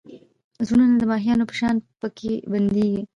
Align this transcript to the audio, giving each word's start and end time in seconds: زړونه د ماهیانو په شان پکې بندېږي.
زړونه 0.67 0.95
د 0.97 1.03
ماهیانو 1.11 1.49
په 1.49 1.55
شان 1.59 1.75
پکې 1.99 2.31
بندېږي. 2.51 3.01